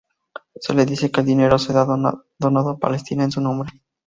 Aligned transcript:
Se 0.55 0.73
le 0.73 0.87
dice 0.87 1.11
que 1.11 1.19
el 1.21 1.27
dinero 1.27 1.59
será 1.59 1.85
donado 1.85 2.69
a 2.71 2.79
Palestina 2.79 3.23
en 3.23 3.31
su 3.31 3.39
nombre. 3.39 3.69